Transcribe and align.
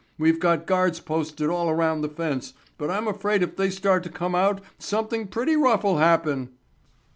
We've 0.17 0.39
got 0.39 0.65
guards 0.65 0.99
posted 0.99 1.51
all 1.51 1.69
around 1.69 2.01
the 2.01 2.09
fence, 2.09 2.53
but 2.79 2.89
I'm 2.89 3.07
afraid 3.07 3.43
if 3.43 3.55
they 3.55 3.69
start 3.69 4.01
to 4.05 4.09
come 4.09 4.33
out 4.33 4.59
something 4.79 5.27
pretty 5.27 5.55
rough'll 5.55 5.97
happen." 5.99 6.49